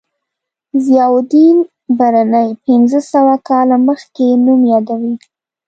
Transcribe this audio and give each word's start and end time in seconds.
ضیاءالدین 0.85 1.57
برني 1.97 2.47
پنځه 2.65 2.99
سوه 3.11 3.35
کاله 3.47 3.77
مخکې 3.87 4.27
نوم 4.45 4.61
یادوي. 4.73 5.13